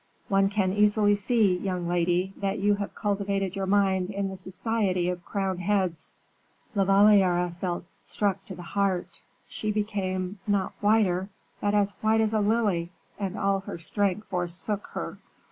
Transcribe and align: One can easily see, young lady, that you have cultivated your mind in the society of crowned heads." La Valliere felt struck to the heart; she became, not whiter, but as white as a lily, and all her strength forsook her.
One 0.29 0.49
can 0.49 0.73
easily 0.73 1.13
see, 1.13 1.55
young 1.59 1.87
lady, 1.87 2.33
that 2.37 2.57
you 2.57 2.73
have 2.73 2.95
cultivated 2.95 3.55
your 3.55 3.67
mind 3.67 4.09
in 4.09 4.29
the 4.29 4.35
society 4.35 5.09
of 5.11 5.23
crowned 5.23 5.61
heads." 5.61 6.15
La 6.73 6.85
Valliere 6.85 7.51
felt 7.61 7.85
struck 8.01 8.43
to 8.45 8.55
the 8.55 8.63
heart; 8.63 9.21
she 9.47 9.71
became, 9.71 10.39
not 10.47 10.73
whiter, 10.81 11.29
but 11.59 11.75
as 11.75 11.91
white 12.01 12.19
as 12.19 12.33
a 12.33 12.39
lily, 12.41 12.89
and 13.19 13.37
all 13.37 13.59
her 13.59 13.77
strength 13.77 14.27
forsook 14.27 14.87
her. 14.93 15.19